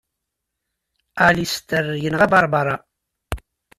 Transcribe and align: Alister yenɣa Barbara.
Alister 1.27 1.85
yenɣa 2.03 2.27
Barbara. 2.31 2.75